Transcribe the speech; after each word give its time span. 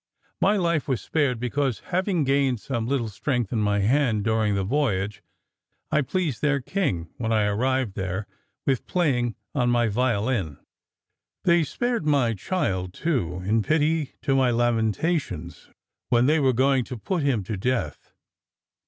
My 0.41 0.57
life 0.57 0.87
was 0.87 0.99
spared, 0.99 1.39
because, 1.39 1.81
having 1.91 2.23
gained 2.23 2.59
some 2.59 2.87
little 2.87 3.07
strength 3.07 3.53
in 3.53 3.59
my 3.59 3.81
hand 3.81 4.23
during 4.23 4.55
the 4.55 4.63
voyage, 4.63 5.21
I 5.91 6.01
pleased 6.01 6.41
their 6.41 6.59
king 6.59 7.09
when 7.17 7.31
I 7.31 7.43
arrived 7.43 7.93
there 7.93 8.25
with 8.65 8.87
playing 8.87 9.35
on 9.53 9.69
my 9.69 9.89
violin. 9.89 10.57
"They 11.43 11.63
spared 11.63 12.03
my 12.07 12.33
child 12.33 12.95
too, 12.95 13.43
in 13.45 13.61
pity 13.61 14.13
to 14.23 14.35
my 14.35 14.49
lamentations, 14.49 15.69
when 16.09 16.25
they 16.25 16.39
were 16.39 16.53
going 16.53 16.83
to 16.85 16.97
put 16.97 17.21
him 17.21 17.43
to 17.43 17.55
death. 17.55 18.11